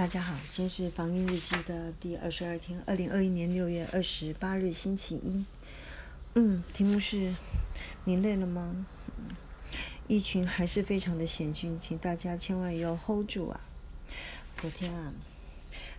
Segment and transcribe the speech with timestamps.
[0.00, 5.44] 大家好，今天是防疫日记的第二十二天，二零二一年六月二十八日星期一。
[6.32, 7.34] 嗯，题目是：
[8.04, 8.86] 你累了吗？
[10.08, 13.60] 疫情还是非常的险峻，请大家千万要 hold 住啊！
[14.56, 15.12] 昨天啊，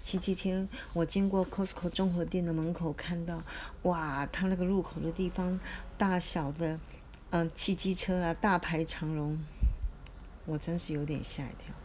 [0.03, 3.43] 星期天我经过 Costco 综合店的门口，看到
[3.83, 5.59] 哇，它那个入口的地方
[5.99, 6.79] 大小的，
[7.29, 9.37] 嗯，汽机车啊，大排长龙，
[10.47, 11.75] 我真是有点吓一跳。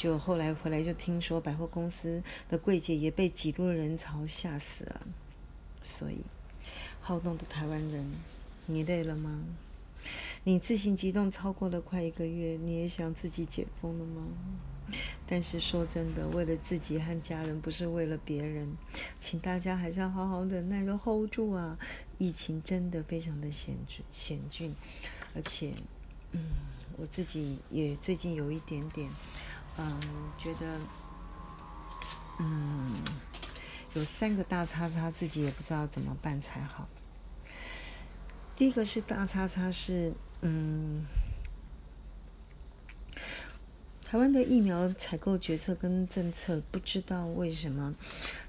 [0.00, 5.02] 就后来回来就听说百货公司的柜姐也被挤入人潮吓死了，
[5.82, 6.16] 所以
[7.02, 8.10] 好动的台湾人，
[8.64, 9.44] 你累了吗？
[10.44, 14.22] 你自行激动超过了快一个月，你也想自己解封了吗？
[15.26, 18.74] 但是说真的，为了自己和家人，不是为了别人，
[19.20, 21.78] 请大家还是要好好忍耐的 hold 住啊！
[22.16, 24.74] 疫情真的非常的险峻险峻，
[25.34, 25.74] 而且，
[26.32, 26.40] 嗯，
[26.96, 29.10] 我自己也最近有一点点。
[29.82, 30.00] 嗯，
[30.36, 30.78] 觉得，
[32.38, 33.02] 嗯，
[33.94, 36.86] 有三个大叉叉，自己也不知道怎么办才好。
[38.56, 41.06] 第一个是大叉叉是，嗯，
[44.04, 47.94] 台湾的疫苗采购决策跟政策，不知道为什么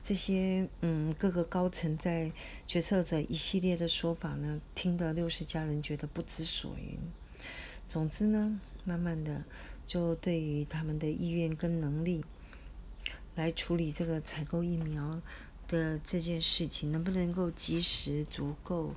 [0.03, 2.29] 这些嗯各个高层在
[2.67, 6.99] 决策者一系列的说法呢，听得六十家人觉得不知所云。
[7.87, 9.43] 总之呢，慢慢的。
[9.91, 12.23] 就对于他们的意愿跟能力
[13.35, 15.19] 来处理这个采购疫苗
[15.67, 18.95] 的这件事情，能不能够及时足够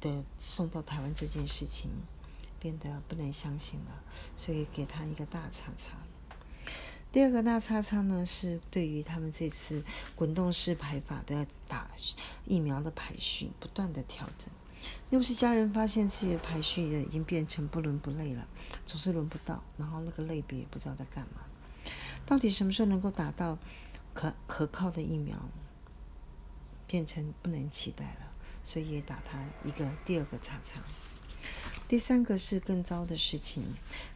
[0.00, 1.90] 的送到台湾这件事情，
[2.58, 4.02] 变得不能相信了，
[4.34, 5.90] 所以给他一个大叉叉。
[7.12, 9.84] 第二个大叉叉呢，是对于他们这次
[10.16, 11.90] 滚动式排法的打
[12.46, 14.48] 疫苗的排序不断的调整。
[15.10, 18.46] 又是家人发现自己的排序也已经变成不伦不类了，
[18.86, 21.40] 总是轮不到，然后那个类别也不知道在干嘛。
[22.24, 23.58] 到底什么时候能够打到
[24.14, 25.36] 可可靠的疫苗，
[26.86, 28.30] 变成不能期待了，
[28.62, 30.80] 所以也打他一个第二个叉叉。
[31.88, 33.64] 第三个是更糟的事情，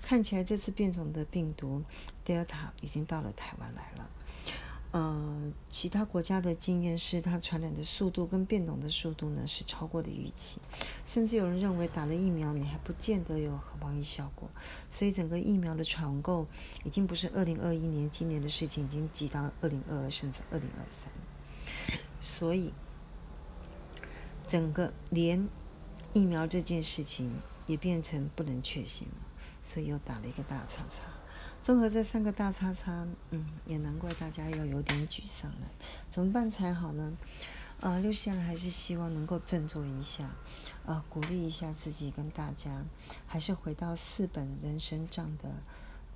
[0.01, 1.83] 看起来这次变种的病毒
[2.25, 4.09] Delta 已经到了台湾来了。
[4.93, 10.59] 呃，其他国家的经验是，它传染的速度跟变种的速度呢是超过的预期，
[11.05, 14.49] 甚至有人认为打了疫苗你还不见得有防疫效果，
[14.89, 16.47] 所以整个疫苗的传购
[16.85, 22.73] 已经不是二零二一年今年的事情，已经挤到二零二二甚至二零二三，所以
[24.49, 25.47] 整个连
[26.15, 27.31] 疫苗这件事情
[27.67, 29.15] 也变成不能确信了，
[29.63, 31.03] 所以又打了一个大叉叉。
[31.67, 35.67] 综合这三个大叉叉，嗯，也难怪大家要有点沮丧了。
[36.13, 37.13] 怎么办才好呢？
[37.81, 40.31] 呃，六线还是希望能够振作一下，
[40.85, 42.85] 呃，鼓励一下自己跟大家，
[43.27, 45.51] 还是回到四本人生账的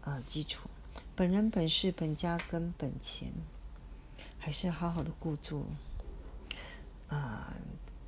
[0.03, 0.71] 呃基础，
[1.17, 3.33] 本人本事本家跟本钱，
[4.39, 5.67] 还是好好的顾住。
[7.09, 7.57] 呃，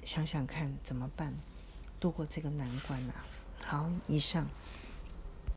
[0.04, 1.34] 想想看怎么办，
[1.98, 3.26] 度过这个难关啊。
[3.64, 4.46] 好，以上。